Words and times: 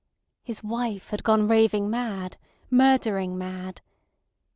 His 0.43 0.63
wife 0.63 1.11
had 1.11 1.23
gone 1.23 1.47
raving 1.47 1.87
mad—murdering 1.87 3.37
mad. 3.37 3.81